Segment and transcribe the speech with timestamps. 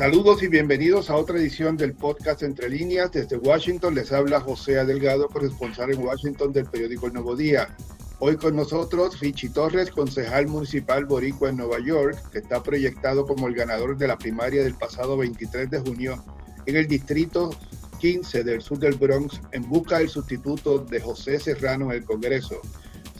[0.00, 3.12] Saludos y bienvenidos a otra edición del podcast Entre Líneas.
[3.12, 7.76] Desde Washington les habla José Adelgado, corresponsal en Washington del periódico El Nuevo Día.
[8.18, 13.46] Hoy con nosotros Richie Torres, concejal municipal boricua en Nueva York, que está proyectado como
[13.46, 16.24] el ganador de la primaria del pasado 23 de junio
[16.64, 17.50] en el distrito
[17.98, 22.62] 15 del sur del Bronx en busca del sustituto de José Serrano en el Congreso.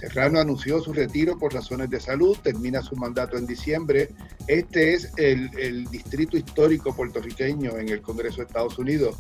[0.00, 4.08] Serrano anunció su retiro por razones de salud, termina su mandato en diciembre.
[4.46, 9.16] Este es el, distrito histórico puertorriqueño en el Congreso de Estados Unidos.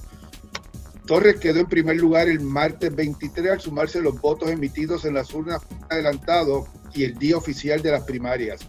[1.06, 5.34] Torres quedó en primer lugar el martes 23 al sumarse los votos emitidos en las
[5.34, 8.60] urnas adelantados y el día oficial de las primarias.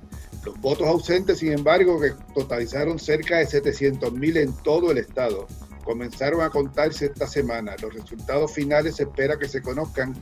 [0.43, 5.47] Los votos ausentes, sin embargo, que totalizaron cerca de 700 mil en todo el estado,
[5.85, 7.75] comenzaron a contarse esta semana.
[7.81, 10.13] Los resultados finales se espera que se conozcan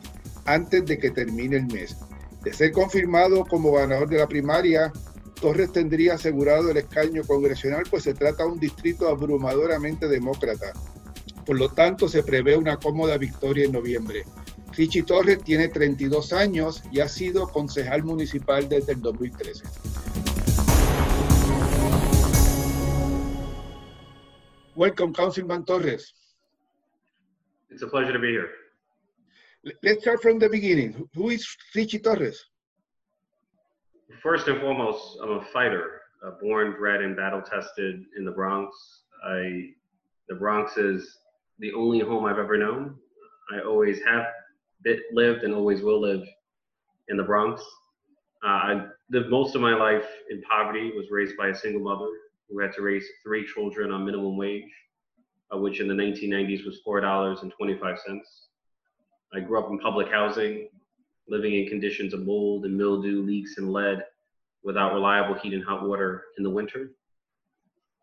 [0.53, 1.95] antes de que termine el mes.
[2.43, 4.91] De ser confirmado como ganador de la primaria,
[5.39, 10.73] Torres tendría asegurado el escaño congresional, pues se trata de un distrito abrumadoramente demócrata.
[11.45, 14.23] Por lo tanto, se prevé una cómoda victoria en noviembre.
[14.75, 19.63] Richie Torres tiene 32 años y ha sido concejal municipal desde el 2013.
[24.75, 26.13] Welcome, Councilman Torres.
[27.69, 28.58] It's a pleasure to be here.
[29.83, 31.09] Let's start from the beginning.
[31.15, 32.45] Who is Ritchie Torres?
[34.23, 38.73] First and foremost, I'm a fighter, uh, born, bred, and battle tested in the Bronx.
[39.25, 39.71] I,
[40.29, 41.17] the Bronx is
[41.59, 42.95] the only home I've ever known.
[43.51, 44.27] I always have
[44.81, 46.25] bit, lived and always will live
[47.09, 47.61] in the Bronx.
[48.45, 52.07] Uh, I lived most of my life in poverty, was raised by a single mother
[52.49, 54.71] who had to raise three children on minimum wage,
[55.53, 57.97] uh, which in the 1990s was $4.25.
[59.33, 60.69] I grew up in public housing,
[61.27, 64.03] living in conditions of mold and mildew, leaks, and lead
[64.63, 66.91] without reliable heat and hot water in the winter.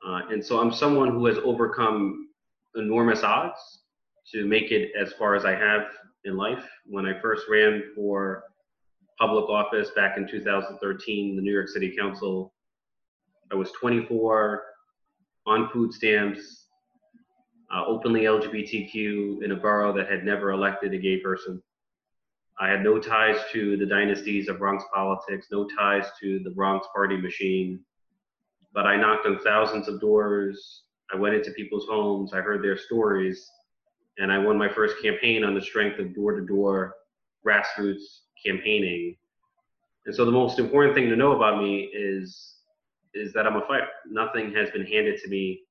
[0.06, 2.28] Uh, and so I'm someone who has overcome
[2.76, 3.58] enormous odds
[4.32, 5.86] to make it as far as I have
[6.24, 6.64] in life.
[6.86, 8.44] When I first ran for
[9.18, 12.52] public office back in 2013, the New York City Council,
[13.50, 14.62] I was 24
[15.46, 16.65] on food stamps,
[17.74, 21.62] uh, openly LGBTQ in a borough that had never elected a gay person.
[22.58, 26.86] I had no ties to the dynasties of Bronx politics, no ties to the Bronx
[26.94, 27.80] party machine,
[28.72, 30.84] but I knocked on thousands of doors.
[31.12, 33.50] I went into people's homes, I heard their stories,
[34.18, 36.94] and I won my first campaign on the strength of door to door
[37.46, 39.16] grassroots campaigning.
[40.06, 42.54] And so the most important thing to know about me is
[43.14, 43.88] is that I'm a fighter.
[44.06, 45.62] Nothing has been handed to me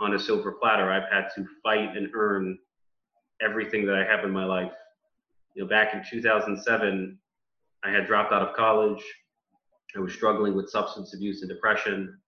[0.00, 0.90] on a silver platter.
[0.90, 2.58] I've had to fight and earn
[3.40, 4.72] everything that I have in my life.
[5.54, 7.18] You know, back in 2007,
[7.84, 9.02] I had dropped out of college.
[9.96, 12.18] I was struggling with substance abuse and depression.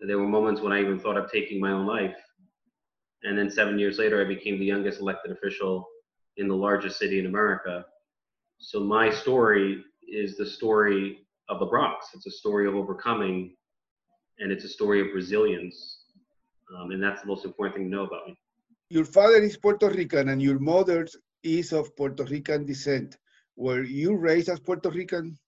[0.00, 2.16] There were moments when I even thought of taking my own life.
[3.22, 5.88] And then seven years later, I became the youngest elected official
[6.36, 7.84] in the largest city in America.
[8.58, 12.08] So my story is the story of the Bronx.
[12.14, 13.56] It's a story of overcoming,
[14.38, 16.03] and it's a story of resilience.
[16.72, 18.38] Um, and that's the most important thing to know about me.
[18.90, 21.06] Your father is Puerto Rican and your mother
[21.42, 23.16] is of Puerto Rican descent.
[23.56, 25.38] Were you raised as Puerto Rican?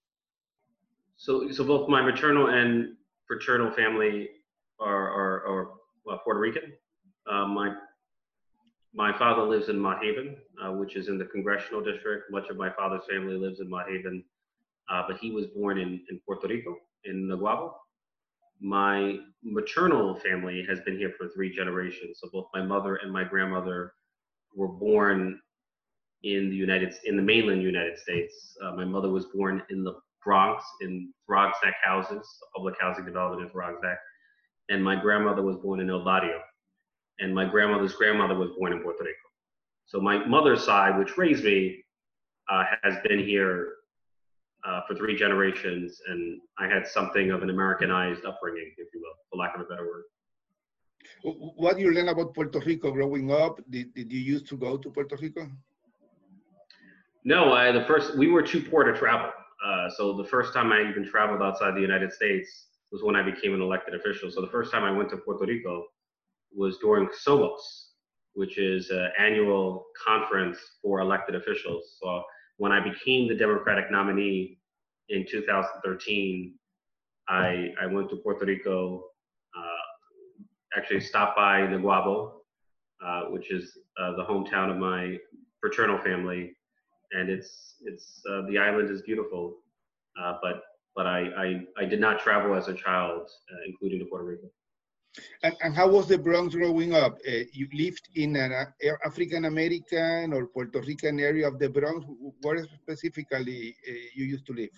[1.17, 2.95] So, so both my maternal and
[3.29, 4.29] paternal family
[4.79, 5.71] are, are, are
[6.13, 6.73] uh, Puerto Rican.
[7.31, 7.75] Uh, my
[8.95, 12.31] my father lives in Mott Haven, uh, which is in the congressional district.
[12.31, 14.25] Much of my father's family lives in Mott Haven,
[14.91, 17.75] uh, but he was born in, in Puerto Rico, in Naguabo
[18.61, 22.19] my maternal family has been here for three generations.
[22.21, 23.93] So both my mother and my grandmother
[24.55, 25.41] were born
[26.23, 28.57] in the United in the mainland United States.
[28.63, 29.95] Uh, my mother was born in the
[30.25, 33.99] Bronx in Throggs Neck houses, a public housing development in Throggs Neck,
[34.71, 36.41] and my grandmother was born in El Barrio,
[37.21, 39.17] and my grandmother's grandmother was born in Puerto Rico.
[39.85, 41.85] So my mother's side, which raised me,
[42.51, 43.76] uh, has been here
[44.67, 49.15] uh, for three generations, and I had something of an Americanized upbringing, if you will,
[49.31, 50.05] for lack of a better word.
[51.23, 53.61] What you learn about Puerto Rico growing up?
[53.71, 55.49] Did, did you used to go to Puerto Rico?
[57.25, 59.31] No, I, the first we were too poor to travel.
[59.65, 63.23] Uh, so the first time I even traveled outside the United States was when I
[63.23, 64.31] became an elected official.
[64.31, 65.85] So the first time I went to Puerto Rico
[66.55, 67.59] was during Somos,
[68.35, 71.97] which is an annual conference for elected officials.
[72.01, 72.23] So
[72.59, 74.59] when I became the Democratic nominee
[75.09, 76.55] in 2013,
[77.29, 79.05] I, I went to Puerto Rico,
[79.57, 82.33] uh, actually stopped by Naguabo,
[83.05, 85.17] uh, which is uh, the hometown of my
[85.61, 86.53] fraternal family.
[87.13, 89.59] And it's, it's uh, the island is beautiful,
[90.21, 90.63] uh, but,
[90.95, 91.29] but I,
[91.79, 94.49] I, I did not travel as a child, uh, including to Puerto Rico.
[95.43, 97.19] And, and how was the Bronx growing up?
[97.27, 98.65] Uh, you lived in an uh,
[99.05, 102.05] African American or Puerto Rican area of the Bronx.
[102.43, 104.71] Where specifically uh, you used to live?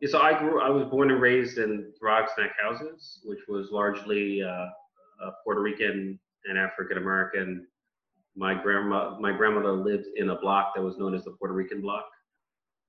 [0.00, 0.60] Yeah, so I grew.
[0.60, 4.66] I was born and raised in Throggs Neck houses, which was largely uh,
[5.44, 7.66] Puerto Rican and African American.
[8.36, 11.80] My grandma, my grandmother lived in a block that was known as the Puerto Rican
[11.80, 12.04] block.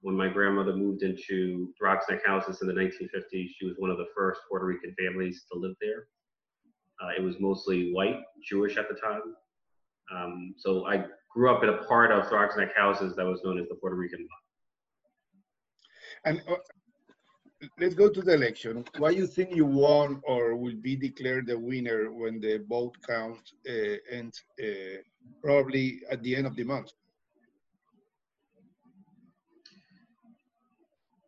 [0.01, 3.97] When my grandmother moved into Throggs Neck houses in the 1950s, she was one of
[3.97, 6.07] the first Puerto Rican families to live there.
[7.01, 9.21] Uh, it was mostly white, Jewish at the time.
[10.13, 13.59] Um, so I grew up in a part of Throggs Neck houses that was known
[13.59, 14.43] as the Puerto Rican block.
[16.25, 16.61] And uh,
[17.79, 18.85] let's go to the election.
[18.97, 22.95] Why do you think you won or will be declared the winner when the vote
[23.05, 23.39] count
[23.69, 25.01] uh, ends uh,
[25.43, 26.91] probably at the end of the month?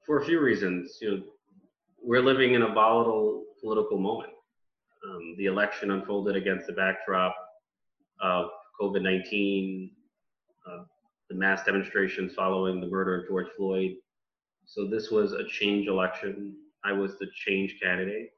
[0.09, 1.23] For a few reasons, you know,
[2.01, 4.31] we're living in a volatile political moment.
[5.07, 7.35] Um, the election unfolded against the backdrop
[8.19, 8.47] of
[8.81, 9.91] COVID-19,
[10.67, 10.83] uh,
[11.29, 13.97] the mass demonstrations following the murder of George Floyd,
[14.65, 16.56] so this was a change election.
[16.83, 18.31] I was the change candidate.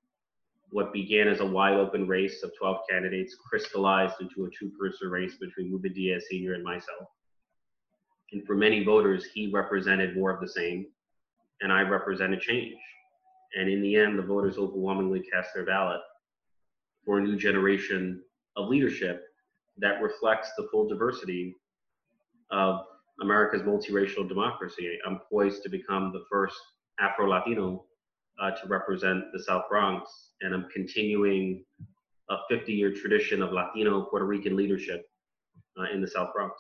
[0.72, 5.10] What began as a wide open race of 12 candidates crystallized into a two person
[5.10, 6.56] race between Ruben Diaz Sr.
[6.56, 7.08] and myself.
[8.34, 10.88] And for many voters, he represented more of the same,
[11.62, 12.78] and I represented change.
[13.56, 16.02] And in the end, the voters overwhelmingly cast their ballot
[17.06, 18.22] for a new generation
[18.56, 19.24] of leadership
[19.78, 21.56] that reflects the full diversity
[22.52, 22.82] of
[23.22, 24.98] America's multiracial democracy.
[25.06, 26.58] I'm poised to become the first
[27.00, 27.86] Afro Latino
[28.42, 31.64] uh, to represent the South Bronx, and I'm continuing
[32.30, 35.06] a 50 year tradition of Latino Puerto Rican leadership
[35.78, 36.56] uh, in the South Bronx.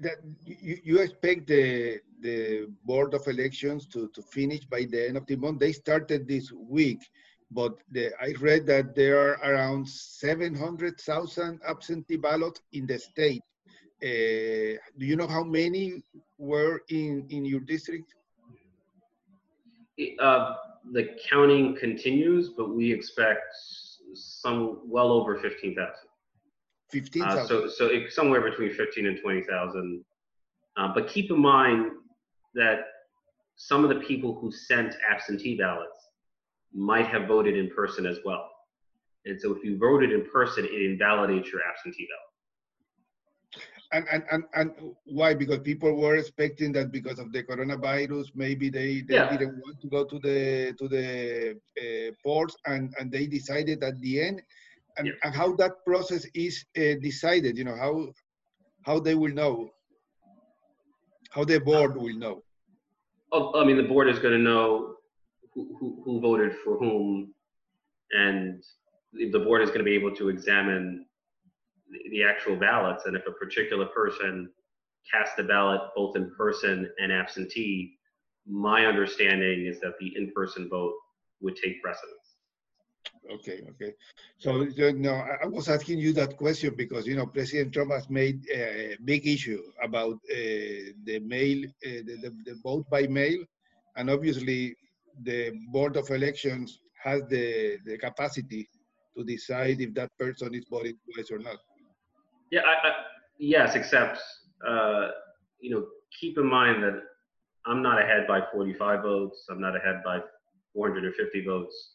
[0.00, 5.16] That you, you expect the the board of elections to, to finish by the end
[5.16, 5.58] of the month.
[5.58, 7.00] They started this week,
[7.50, 13.42] but the, I read that there are around 700,000 absentee ballots in the state.
[14.02, 16.02] Uh, do you know how many
[16.38, 18.14] were in, in your district?
[20.18, 20.54] Uh,
[20.92, 23.54] the counting continues, but we expect
[24.14, 25.92] some well over 15,000.
[26.92, 27.38] 15,000.
[27.38, 30.04] Uh, so so it, somewhere between 15 and 20,000.
[30.76, 31.92] Uh, but keep in mind
[32.54, 32.80] that
[33.56, 36.08] some of the people who sent absentee ballots
[36.72, 38.48] might have voted in person as well.
[39.24, 42.32] And so if you voted in person, it invalidates your absentee ballot
[43.92, 44.70] and, and, and, and
[45.04, 45.34] why?
[45.34, 49.30] Because people were expecting that because of the coronavirus, maybe they, they yeah.
[49.30, 54.00] didn't want to go to the to the uh, ports, and, and they decided at
[54.00, 54.42] the end,
[54.96, 55.12] and, yeah.
[55.24, 57.56] and how that process is uh, decided.
[57.56, 58.08] You know how
[58.82, 59.70] how they will know,
[61.30, 62.42] how the board will know.
[63.32, 64.96] Oh, I mean, the board is going to know
[65.54, 67.32] who, who, who voted for whom,
[68.12, 68.62] and
[69.12, 71.06] the board is going to be able to examine
[72.10, 73.04] the actual ballots.
[73.06, 74.50] And if a particular person
[75.10, 77.98] cast a ballot both in person and absentee,
[78.46, 80.94] my understanding is that the in-person vote
[81.40, 82.21] would take precedence.
[83.30, 83.94] Okay, okay.
[84.38, 88.10] So, you know, I was asking you that question because, you know, President Trump has
[88.10, 93.38] made a big issue about uh, the mail, uh, the, the, the vote by mail.
[93.96, 94.76] And obviously,
[95.22, 98.68] the Board of Elections has the, the capacity
[99.16, 101.58] to decide if that person is voted twice or not.
[102.50, 102.92] Yeah, I, I,
[103.38, 104.18] yes, except
[104.66, 105.08] uh,
[105.60, 105.86] you know,
[106.20, 107.00] keep in mind that
[107.66, 109.46] I'm not ahead by 45 votes.
[109.50, 110.18] I'm not ahead by
[110.74, 111.94] 450 votes.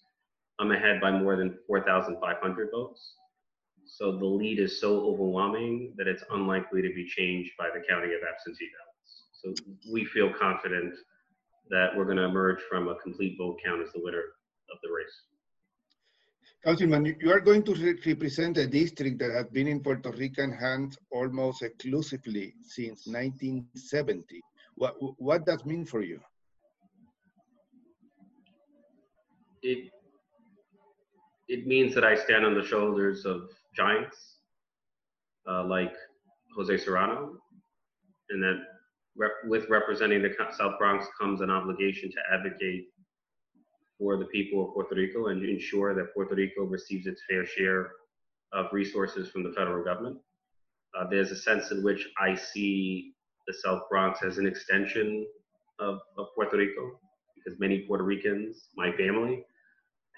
[0.59, 3.13] I'm ahead by more than 4,500 votes.
[3.85, 8.11] So the lead is so overwhelming that it's unlikely to be changed by the counting
[8.11, 9.23] of absentee ballots.
[9.31, 10.95] So we feel confident
[11.69, 14.23] that we're going to emerge from a complete vote count as the winner
[14.71, 15.21] of the race.
[16.65, 20.51] Councilman, you are going to re represent a district that has been in Puerto Rican
[20.51, 24.41] hands almost exclusively since 1970.
[24.75, 26.19] What, what does that mean for you?
[29.61, 29.91] It,
[31.47, 34.17] it means that I stand on the shoulders of giants
[35.49, 35.93] uh, like
[36.55, 37.37] Jose Serrano,
[38.29, 38.57] and that
[39.17, 42.87] rep with representing the South Bronx comes an obligation to advocate
[43.97, 47.91] for the people of Puerto Rico and ensure that Puerto Rico receives its fair share
[48.53, 50.17] of resources from the federal government.
[50.97, 53.13] Uh, there's a sense in which I see
[53.47, 55.25] the South Bronx as an extension
[55.79, 56.99] of, of Puerto Rico
[57.35, 59.43] because many Puerto Ricans, my family,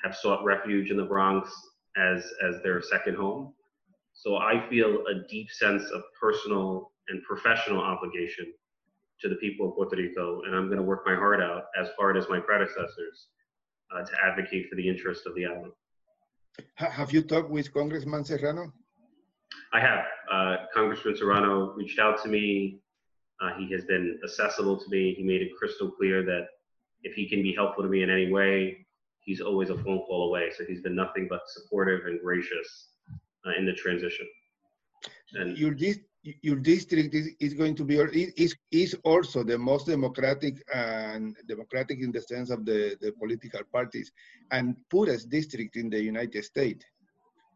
[0.03, 1.51] have sought refuge in the Bronx
[1.97, 3.53] as, as their second home.
[4.13, 8.53] So I feel a deep sense of personal and professional obligation
[9.21, 11.89] to the people of Puerto Rico, and I'm going to work my heart out, as
[11.97, 13.27] hard as my predecessors,
[13.93, 15.73] uh, to advocate for the interest of the island.
[16.75, 18.71] Have you talked with Congressman Serrano?
[19.73, 20.05] I have.
[20.31, 22.79] Uh, Congressman Serrano reached out to me.
[23.41, 25.13] Uh, he has been accessible to me.
[25.15, 26.47] He made it crystal clear that
[27.03, 28.85] if he can be helpful to me in any way,
[29.29, 30.45] he's always a phone call away.
[30.55, 32.69] So he's been nothing but supportive and gracious
[33.45, 34.27] uh, in the transition.
[35.39, 35.73] And your
[36.47, 37.95] your district is, is going to be
[38.45, 43.63] is is also the most democratic and democratic in the sense of the, the political
[43.71, 44.11] parties
[44.55, 46.83] and poorest district in the United States.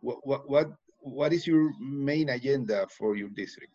[0.06, 0.68] What what what
[1.20, 3.74] what is your main agenda for your district?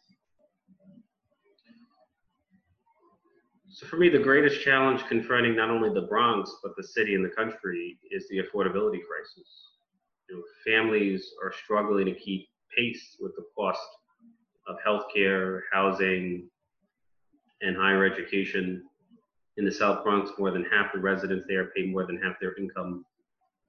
[3.71, 7.25] So for me, the greatest challenge confronting not only the Bronx but the city and
[7.25, 9.73] the country is the affordability crisis.
[10.29, 13.81] You know, families are struggling to keep pace with the cost
[14.67, 16.49] of healthcare, housing,
[17.61, 18.85] and higher education.
[19.57, 22.57] In the South Bronx, more than half the residents there pay more than half their
[22.57, 23.05] income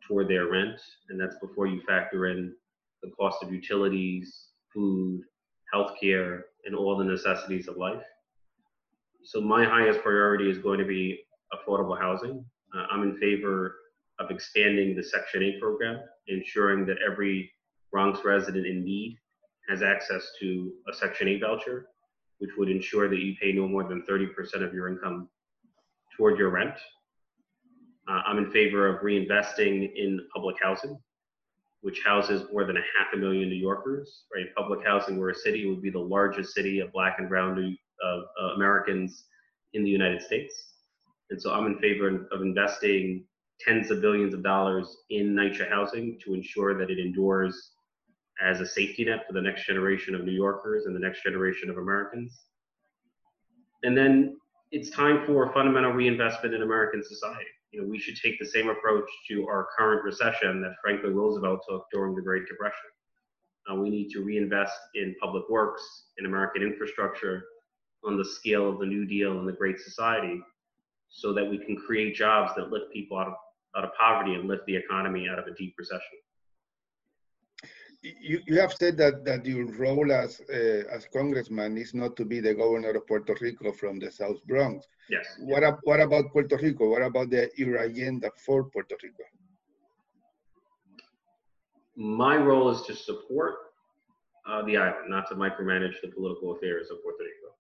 [0.08, 0.79] toward their rent,
[1.10, 2.53] and that's before you factor in
[3.01, 5.22] the cost of utilities, food,
[5.74, 8.03] healthcare, and all the necessities of life.
[9.23, 11.19] So my highest priority is going to be
[11.53, 12.43] affordable housing.
[12.75, 13.75] Uh, I'm in favor
[14.19, 17.51] of expanding the Section 8 program, ensuring that every
[17.91, 19.17] Bronx resident in need
[19.67, 21.88] has access to a Section 8 voucher,
[22.39, 25.29] which would ensure that you pay no more than 30% of your income
[26.15, 26.75] toward your rent.
[28.07, 30.99] Uh, I'm in favor of reinvesting in public housing,
[31.81, 34.23] which houses more than a half a million New Yorkers.
[34.33, 37.55] Right, public housing, where a city would be the largest city of Black and Brown
[37.55, 39.25] New, uh, uh, Americans
[39.74, 40.74] in the United States.
[41.29, 43.25] And so I'm in favor of investing
[43.60, 47.72] tens of billions of dollars in NYCHA housing to ensure that it endures
[48.41, 51.70] as a safety net for the next generation of New Yorkers and the next generation
[51.70, 52.46] of Americans.
[53.84, 54.38] And then
[54.72, 57.50] it's time for fundamental reinvestment in American society.
[57.72, 61.62] You know, we should take the same approach to our current recession that Franklin Roosevelt
[61.68, 62.89] took during the Great Depression.
[63.70, 65.84] Uh, we need to reinvest in public works,
[66.18, 67.44] in American infrastructure,
[68.03, 70.41] on the scale of the New Deal and the Great Society,
[71.10, 73.34] so that we can create jobs that lift people out of,
[73.75, 76.18] out of poverty and lift the economy out of a deep recession
[78.01, 82.25] you, you have said that, that your role as uh, as congressman is not to
[82.25, 84.88] be the governor of Puerto Rico from the South Bronx.
[85.10, 85.25] Yes.
[85.39, 86.89] What, what about Puerto Rico?
[86.89, 89.24] What about the your agenda for Puerto Rico?
[91.98, 93.56] My role is to support
[94.48, 97.53] uh, the island, not to micromanage the political affairs of Puerto Rico.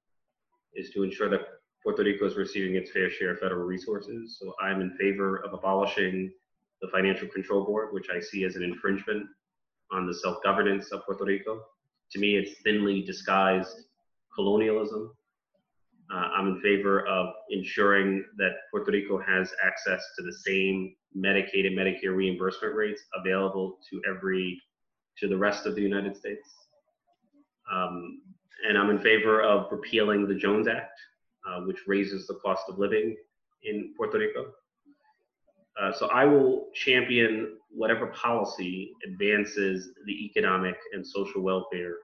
[0.75, 1.41] Is to ensure that
[1.83, 4.37] Puerto Rico is receiving its fair share of federal resources.
[4.39, 6.31] So I'm in favor of abolishing
[6.81, 9.25] the Financial Control Board, which I see as an infringement
[9.91, 11.61] on the self governance of Puerto Rico.
[12.11, 13.85] To me, it's thinly disguised
[14.33, 15.11] colonialism.
[16.11, 21.67] Uh, I'm in favor of ensuring that Puerto Rico has access to the same Medicaid
[21.67, 24.61] and Medicare reimbursement rates available to every
[25.17, 26.49] to the rest of the United States.
[27.71, 28.21] Um,
[28.67, 30.99] and I'm in favor of repealing the Jones Act,
[31.47, 33.15] uh, which raises the cost of living
[33.63, 34.51] in Puerto Rico.
[35.79, 41.95] Uh, so I will champion whatever policy advances the economic and social welfare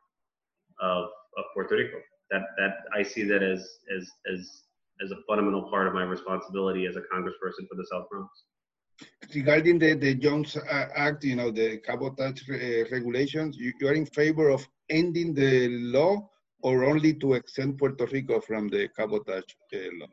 [0.80, 1.06] of,
[1.38, 1.98] of Puerto Rico.
[2.32, 3.60] That that I see that as
[3.96, 4.64] as as
[5.04, 8.30] as a fundamental part of my responsibility as a congressperson for the South Bronx.
[9.34, 12.56] Regarding the, the Jones Act, you know, the cabotage uh,
[12.92, 16.30] regulations, you, you are in favor of ending the law
[16.66, 20.08] or only to exempt Puerto Rico from the cabotage uh, law?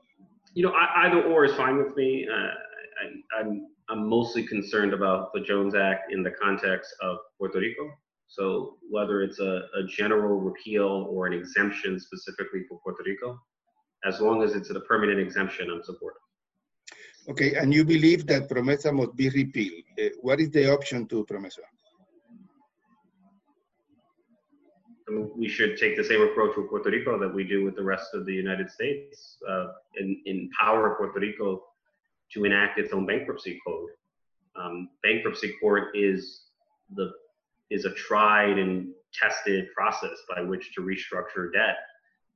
[0.52, 2.28] You know, I, either or is fine with me.
[2.36, 2.52] Uh,
[3.00, 3.04] I,
[3.38, 3.50] I'm
[3.88, 7.84] I'm mostly concerned about the Jones Act in the context of Puerto Rico.
[8.36, 8.44] So
[8.94, 13.38] whether it's a, a general repeal or an exemption specifically for Puerto Rico,
[14.10, 16.24] as long as it's a permanent exemption, I'm supportive.
[17.32, 19.84] Okay, and you believe that PROMESA must be repealed.
[20.02, 21.64] Uh, what is the option to PROMESA?
[25.36, 28.14] We should take the same approach with Puerto Rico that we do with the rest
[28.14, 29.38] of the United States.
[29.48, 31.62] Uh, and empower Puerto Rico
[32.32, 33.90] to enact its own bankruptcy code.
[34.56, 36.42] Um, bankruptcy court is
[36.94, 37.10] the
[37.70, 41.76] is a tried and tested process by which to restructure debt.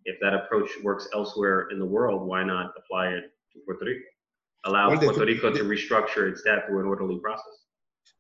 [0.05, 4.05] If that approach works elsewhere in the world, why not apply it to Puerto Rico?
[4.65, 7.67] Allow well, Puerto Rico to restructure its debt through an orderly process.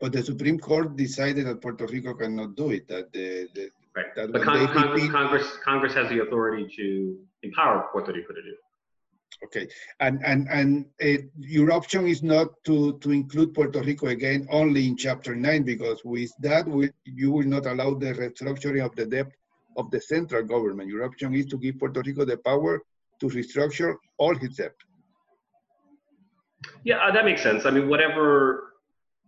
[0.00, 2.86] But the Supreme Court decided that Puerto Rico cannot do it.
[2.88, 4.14] That the, the right.
[4.14, 8.54] That but Con- Congress, Congress Congress has the authority to empower Puerto Rico to do.
[9.44, 9.68] Okay,
[10.00, 14.86] and and and uh, your option is not to to include Puerto Rico again only
[14.86, 19.06] in Chapter Nine because with that we, you will not allow the restructuring of the
[19.06, 19.26] debt
[19.76, 20.88] of the central government.
[20.88, 22.80] Your option is to give Puerto Rico the power
[23.20, 24.74] to restructure all its debt.
[26.84, 27.66] Yeah, uh, that makes sense.
[27.66, 28.72] I mean, whatever,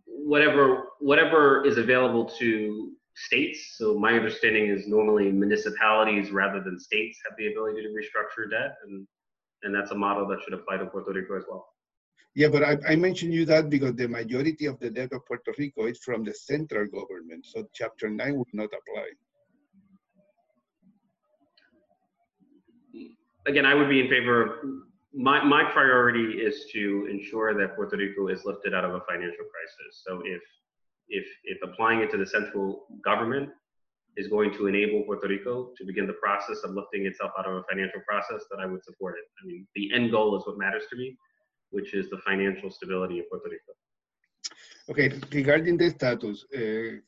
[0.06, 2.92] whatever, whatever is available to
[3.26, 3.76] states.
[3.76, 8.76] So my understanding is normally municipalities rather than states have the ability to restructure debt,
[8.84, 9.06] and
[9.62, 11.66] and that's a model that should apply to Puerto Rico as well.
[12.34, 15.52] Yeah, but I, I mentioned you that because the majority of the debt of Puerto
[15.58, 19.08] Rico is from the central government, so Chapter 9 would not apply.
[23.48, 24.50] Again, I would be in favor of,
[25.12, 29.46] my, my priority is to ensure that Puerto Rico is lifted out of a financial
[29.50, 30.02] crisis.
[30.06, 30.42] So if,
[31.08, 33.50] if, if applying it to the central government
[34.16, 37.54] is going to enable Puerto Rico to begin the process of lifting itself out of
[37.54, 39.24] a financial process, that I would support it.
[39.42, 41.16] I mean, the end goal is what matters to me
[41.70, 43.72] which is the financial stability of Puerto Rico.
[44.90, 46.98] Okay, regarding the status, uh,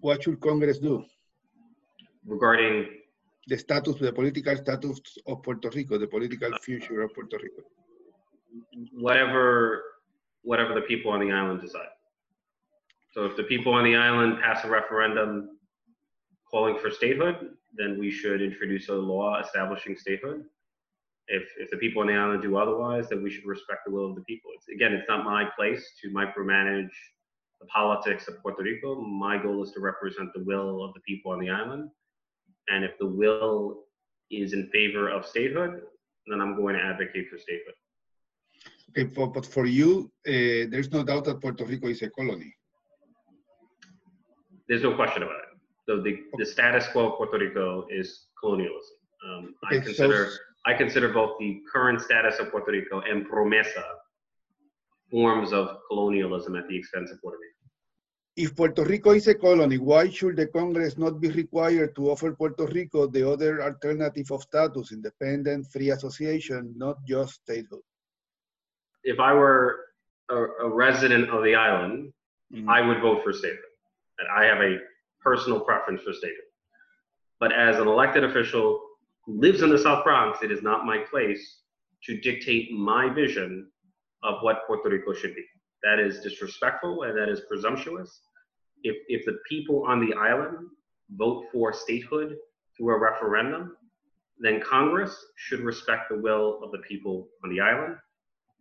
[0.00, 1.04] what should Congress do?
[2.26, 2.86] Regarding
[3.46, 7.62] the status, the political status of Puerto Rico, the political future of Puerto Rico.
[8.92, 9.82] Whatever,
[10.42, 11.93] whatever the people on the island decide.
[13.14, 15.58] So if the people on the island pass a referendum
[16.50, 20.44] calling for statehood, then we should introduce a law establishing statehood
[21.28, 24.10] if if the people on the island do otherwise, then we should respect the will
[24.10, 24.50] of the people.
[24.56, 26.90] It's, again, it's not my place to micromanage
[27.60, 29.00] the politics of Puerto Rico.
[29.00, 31.90] My goal is to represent the will of the people on the island,
[32.68, 33.84] and if the will
[34.30, 35.82] is in favor of statehood,
[36.26, 37.74] then I'm going to advocate for statehood.
[38.90, 42.54] Okay, but, for you, uh, there's no doubt that Puerto Rico is a colony.
[44.68, 45.58] There's no question about it.
[45.86, 48.96] So the, the status quo of Puerto Rico is colonialism.
[49.26, 53.26] Um, okay, I consider so I consider both the current status of Puerto Rico and
[53.28, 53.84] promesa
[55.10, 57.54] forms of colonialism at the expense of Puerto Rico.
[58.36, 62.32] If Puerto Rico is a colony, why should the Congress not be required to offer
[62.32, 67.84] Puerto Rico the other alternative of status, independent, free association, not just statehood?
[69.04, 69.78] If I were
[70.30, 72.12] a, a resident of the island,
[72.52, 72.68] mm-hmm.
[72.68, 73.73] I would vote for statehood.
[74.18, 74.78] And I have a
[75.20, 76.44] personal preference for statehood.
[77.40, 78.80] But as an elected official
[79.24, 81.60] who lives in the South Bronx, it is not my place
[82.04, 83.68] to dictate my vision
[84.22, 85.44] of what Puerto Rico should be.
[85.82, 88.20] That is disrespectful and that is presumptuous.
[88.82, 90.68] If, if the people on the island
[91.10, 92.36] vote for statehood
[92.76, 93.76] through a referendum,
[94.38, 97.96] then Congress should respect the will of the people on the island.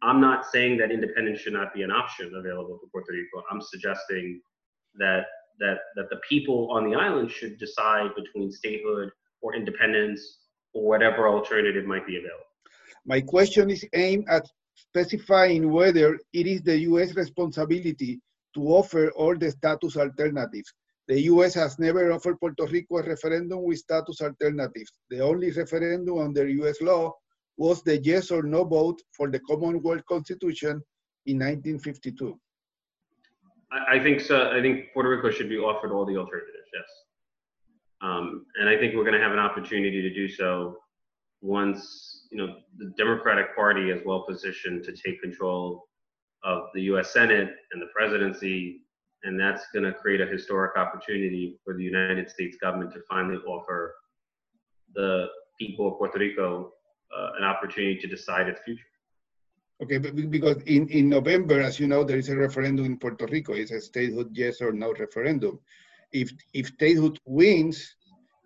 [0.02, 3.44] I'm not saying that independence should not be an option available to Puerto Rico.
[3.50, 4.42] I'm suggesting
[4.96, 5.26] that
[5.60, 9.10] that that the people on the island should decide between statehood
[9.42, 10.40] or independence
[10.74, 12.46] or whatever alternative might be available.
[13.06, 17.16] My question is aimed at specifying whether it is the U.S.
[17.16, 18.20] responsibility
[18.56, 20.74] to offer all the status alternatives.
[21.08, 21.54] The U.S.
[21.56, 24.92] has never offered Puerto Rico a referendum with status alternatives.
[25.10, 26.82] The only referendum under U.S.
[26.82, 27.14] law
[27.58, 30.82] was the yes or no vote for the Commonwealth Constitution
[31.26, 32.40] in 1952.
[33.90, 34.52] I, think so.
[34.52, 36.70] I think Puerto Rico should be offered all the alternatives.
[36.74, 36.88] Yes.
[38.02, 40.78] Um, and I think we're going to have an opportunity to do so
[41.42, 45.88] once you know the Democratic Party is well positioned to take control
[46.44, 47.14] of the U.S.
[47.14, 48.82] Senate and the presidency,
[49.24, 53.38] and that's going to create a historic opportunity for the United States government to finally
[53.48, 53.96] offer
[54.96, 55.28] the
[55.60, 56.72] people of Puerto Rico
[57.16, 58.84] uh, an opportunity to decide its future.
[59.82, 63.54] Okay, because in, in November, as you know, there is a referendum in Puerto Rico.
[63.54, 65.60] It's a statehood yes or no referendum
[66.14, 67.96] if if statehood wins,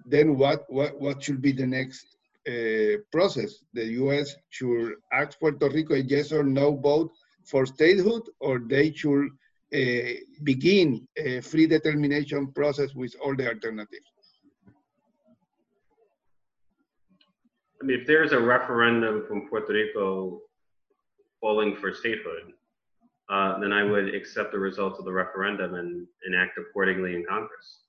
[0.05, 3.63] then what what what should be the next uh, process?
[3.73, 4.35] The U.S.
[4.49, 7.11] should ask Puerto Rico a yes or no vote
[7.45, 9.29] for statehood, or they should
[9.73, 10.13] uh,
[10.43, 14.11] begin a free determination process with all the alternatives.
[17.81, 20.41] I mean, if there's a referendum from Puerto Rico
[21.41, 22.53] calling for statehood,
[23.29, 27.81] uh, then I would accept the results of the referendum and, act accordingly in Congress.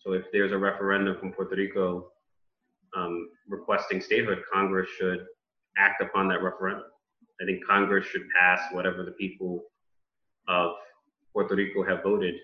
[0.00, 2.08] So if there's a referendum from Puerto Rico
[2.96, 5.24] um, requesting statehood, Congress should
[5.76, 6.86] act upon that referendum.
[7.40, 9.64] I think Congress should pass whatever the people
[10.48, 10.72] of
[11.32, 12.34] Puerto Rico have voted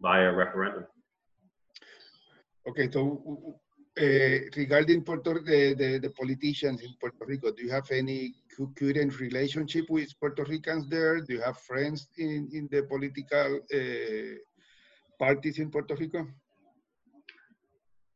[0.00, 0.86] via referendum.
[2.68, 3.58] Okay, so
[4.00, 8.34] regarding Puerto, the, the, the, politicians in Puerto Rico, do you have any
[8.78, 11.20] current relationship with Puerto Ricans there?
[11.20, 14.36] Do you have friends in, in the political uh,
[15.18, 16.26] parties in Puerto Rico?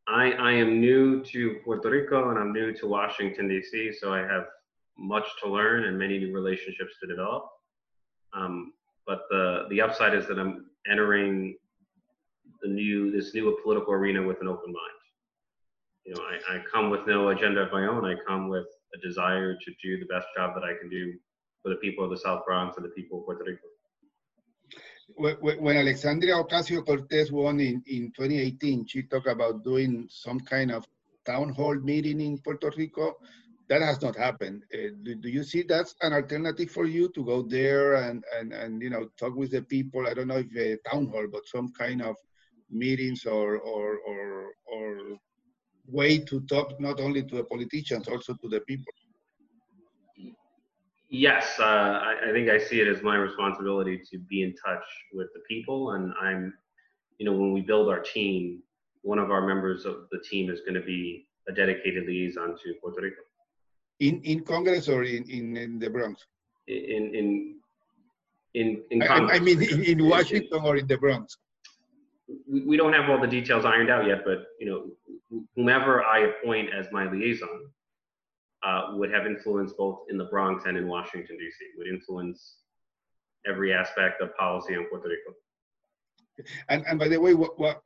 [0.07, 4.18] I, I am new to Puerto Rico and I'm new to Washington, D.C., so I
[4.20, 4.47] have
[4.99, 7.47] much to learn and many new relationships to develop.
[8.33, 8.73] Um,
[9.07, 11.57] but the, the upside is that I'm entering
[12.62, 15.04] the new this new political arena with an open mind
[16.05, 18.05] you know, I, I come with no agenda of my own.
[18.05, 21.14] I come with a desire to do the best job that I can do
[21.62, 23.69] for the people of the South Bronx and the people of Puerto Rico.
[25.17, 30.87] When Alexandria Ocasio Cortez won in, in 2018, she talked about doing some kind of
[31.25, 33.14] town hall meeting in Puerto Rico.
[33.69, 34.62] That has not happened.
[34.75, 38.53] Uh, do, do, you see that's an alternative for you to go there and, and,
[38.53, 40.07] and you know talk with the people?
[40.07, 42.17] I don't know if a town hall, but some kind of
[42.71, 45.19] meetings or or or, or
[45.88, 48.92] way to talk not only to the politicians, also to the people.
[51.11, 54.85] Yes, uh, I, I, think I see it as my responsibility to be in touch
[55.12, 56.53] with the people, and I'm,
[57.18, 58.62] you know, when we build our team,
[59.03, 62.75] one of our members of the team is going to be a dedicated liaison to
[62.81, 63.23] Puerto Rico.
[64.01, 66.27] In in Congress or in in, in the Bronx?
[66.66, 67.55] In in
[68.55, 69.31] in in Congress.
[69.33, 71.37] I, I mean, in, in Washington or in the Bronx?
[72.51, 74.87] We, we don't have all the details ironed out yet, but you know,
[75.57, 77.70] whomever I appoint as my liaison
[78.66, 81.59] uh, would have influence both in the Bronx and in Washington D.C.
[81.77, 82.57] Would influence
[83.47, 85.31] every aspect of policy in Puerto Rico.
[86.68, 87.81] And, and by the way, what, what,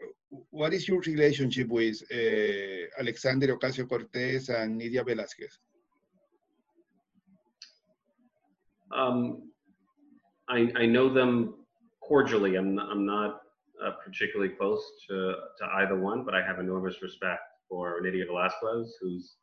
[0.51, 5.59] what is your relationship with uh, Alexander Ocasio-Cortez and Nydia Velázquez?
[8.91, 9.51] Um,
[10.49, 11.55] I, I know them
[12.01, 12.57] cordially.
[12.57, 13.41] I'm I'm not
[13.85, 18.89] uh, particularly close to, to either one, but I have enormous respect for Nydia Velázquez,
[19.01, 19.35] who's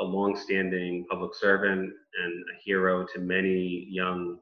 [0.00, 4.38] a long-standing public servant and a hero to many young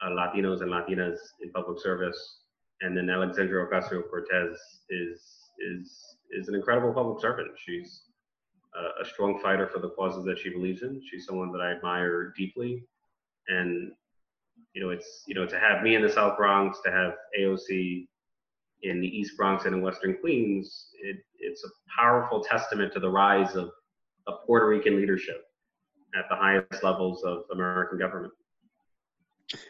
[0.00, 2.38] uh, Latinos and Latinas in public service.
[2.80, 4.56] And then Alexandria Ocasio-Cortez
[4.90, 5.20] is
[5.58, 7.50] is is an incredible public servant.
[7.56, 8.02] She's
[9.00, 11.00] a strong fighter for the causes that she believes in.
[11.10, 12.84] She's someone that I admire deeply,
[13.48, 13.92] and
[14.74, 18.06] you know, it's you know to have me in the South Bronx, to have AOC
[18.82, 23.10] in the East Bronx and in Western Queens, it, it's a powerful testament to the
[23.10, 23.70] rise of
[24.26, 25.44] of Puerto Rican leadership
[26.16, 28.32] at the highest levels of American government.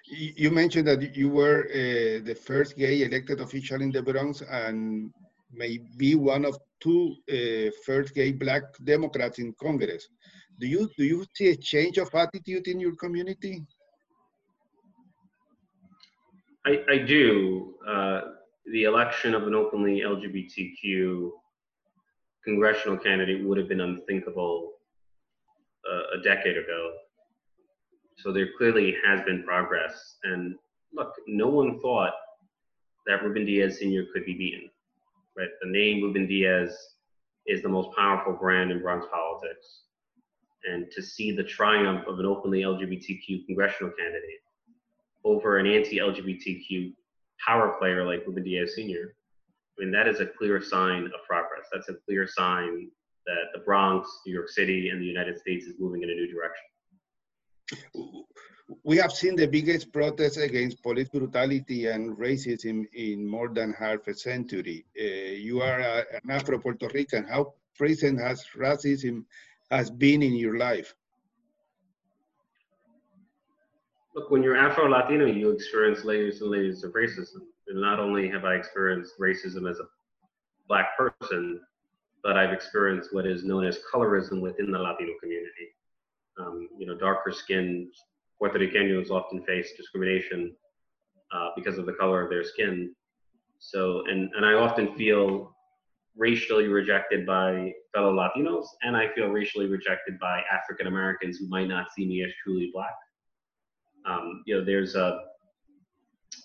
[0.07, 5.13] You mentioned that you were uh, the first gay elected official in the Bronx and
[5.53, 10.07] may be one of two uh, first gay black Democrats in Congress.
[10.61, 13.65] Do you do you see a change of attitude in your community?
[16.65, 17.75] I, I do.
[17.89, 18.21] Uh,
[18.67, 21.31] the election of an openly LGBTQ
[22.45, 24.73] congressional candidate would have been unthinkable
[25.91, 26.93] uh, a decade ago.
[28.19, 30.17] So there clearly has been progress.
[30.25, 30.55] And
[30.93, 32.13] look, no one thought
[33.07, 34.05] that Ruben Diaz Sr.
[34.13, 34.71] could be beaten.
[35.37, 35.49] Right?
[35.63, 36.77] The name Ruben Diaz
[37.47, 39.83] is the most powerful brand in Bronx politics.
[40.71, 44.43] And to see the triumph of an openly LGBTQ congressional candidate
[45.25, 46.93] over an anti-LGBTQ
[47.47, 49.15] power player like Ruben Diaz Sr.
[49.79, 51.67] I mean, that is a clear sign of progress.
[51.73, 52.91] That's a clear sign
[53.27, 56.33] that the Bronx, New York City, and the United States is moving in a new
[56.33, 56.67] direction.
[58.85, 64.07] We have seen the biggest protests against police brutality and racism in more than half
[64.09, 64.85] a century.
[64.99, 67.25] Uh, you are a, an Afro Puerto Rican.
[67.25, 69.25] How present has racism
[69.71, 70.95] has been in your life?
[74.15, 77.41] Look, when you're Afro Latino, you experience layers and layers of racism.
[77.69, 79.85] And not only have I experienced racism as a
[80.69, 81.61] black person,
[82.23, 85.75] but I've experienced what is known as colorism within the Latino community.
[86.39, 87.95] Um, you know, darker skinned
[88.39, 90.55] Puerto Ricanos often face discrimination
[91.33, 92.95] uh, because of the color of their skin.
[93.59, 95.57] So, and, and I often feel
[96.17, 101.69] racially rejected by fellow Latinos, and I feel racially rejected by African Americans who might
[101.69, 102.93] not see me as truly black.
[104.07, 105.21] Um, you know, there's a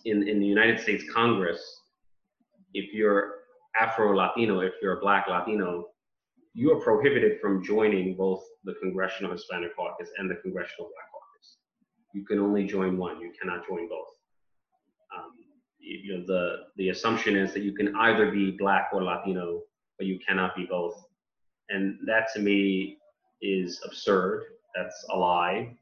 [0.05, 1.81] in in the United States Congress,
[2.73, 3.35] if you're
[3.79, 5.87] Afro Latino, if you're a Black Latino,
[6.53, 11.57] you are prohibited from joining both the Congressional Hispanic Caucus and the Congressional Black Caucus.
[12.13, 13.21] You can only join one.
[13.21, 14.07] You cannot join both.
[15.15, 15.31] Um,
[15.79, 19.61] you know, the the assumption is that you can either be Black or Latino,
[19.97, 20.95] but you cannot be both.
[21.69, 22.97] And that to me
[23.41, 24.43] is absurd.
[24.75, 25.77] That's a lie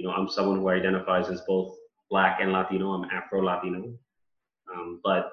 [0.00, 1.76] you know, I'm someone who identifies as both
[2.08, 2.92] Black and Latino.
[2.92, 3.92] I'm Afro Latino,
[4.72, 5.30] um, but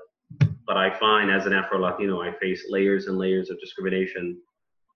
[0.67, 4.37] but I find as an Afro Latino, I face layers and layers of discrimination,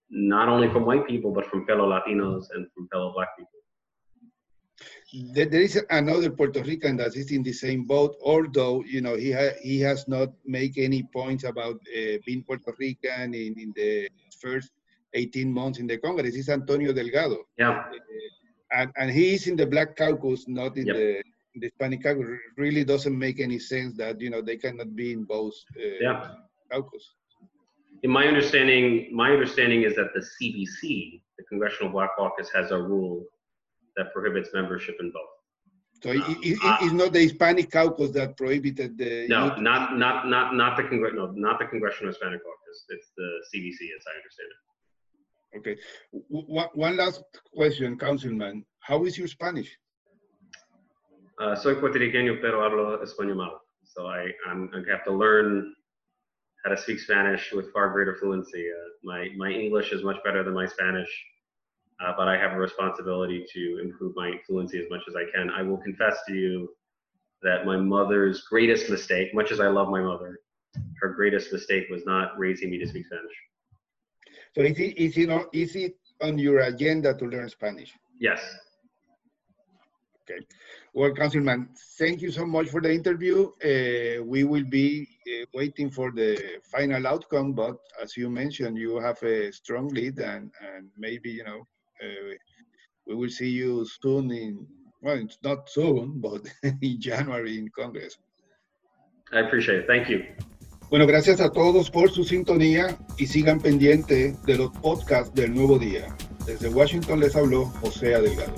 [0.10, 3.60] not only from white people, but from fellow Latinos and from fellow Black people.
[5.34, 9.32] There is another Puerto Rican that is in the same boat, although you know he
[9.32, 14.10] ha- he has not make any points about uh, being Puerto Rican in, in the
[14.42, 14.72] first
[15.14, 16.36] 18 months in the Congress.
[16.36, 17.38] Is Antonio Delgado.
[17.58, 17.70] Yeah.
[17.70, 18.41] Uh,
[18.74, 20.96] and, and he is in the black caucus, not in yep.
[20.96, 21.22] the
[21.56, 22.26] the Hispanic caucus.
[22.58, 26.32] Really doesn't make any sense that you know they cannot be in both uh, yeah.
[26.72, 27.06] caucus.
[28.04, 32.78] In my understanding, my understanding is that the CBC, the Congressional Black Caucus, has a
[32.78, 33.26] rule
[33.96, 35.22] that prohibits membership in both.
[36.02, 39.28] So it, it, uh, it's not the Hispanic caucus that prohibited the.
[39.30, 42.86] No, not not not not the congr- no, not the Congressional Hispanic Caucus.
[42.90, 44.71] It's the CBC, as I understand it.
[45.56, 45.76] Okay.
[46.30, 48.66] W- one last question, Councilman.
[48.80, 49.78] How is your Spanish?
[51.40, 53.62] Uh, soy puertorriqueño, pero hablo español mal.
[53.84, 55.74] So I I'm, I have to learn
[56.64, 58.68] how to speak Spanish with far greater fluency.
[58.70, 61.12] Uh, my my English is much better than my Spanish
[62.02, 65.50] uh, but I have a responsibility to improve my fluency as much as I can.
[65.52, 66.70] I will confess to you
[67.44, 70.40] that my mother's greatest mistake, much as I love my mother,
[71.02, 73.36] her greatest mistake was not raising me to speak Spanish.
[74.56, 77.94] So is it, is it, on, is it on your agenda to learn Spanish?
[78.20, 78.42] Yes.
[80.30, 80.46] Okay.
[80.94, 83.50] Well, Councilman, thank you so much for the interview.
[83.64, 89.00] Uh, we will be uh, waiting for the final outcome, but as you mentioned, you
[89.00, 91.62] have a strong lead and, and maybe, you know,
[92.04, 92.34] uh,
[93.08, 94.68] we will see you soon in,
[95.02, 96.42] well, it's not soon, but
[96.82, 98.18] in January in Congress.
[99.32, 99.88] I appreciate it.
[99.88, 100.26] Thank you.
[100.92, 105.80] Bueno, gracias a todos por su sintonía y sigan pendiente de los podcasts del nuevo
[105.80, 106.14] día.
[106.46, 108.54] Desde Washington les habló José Adelgado.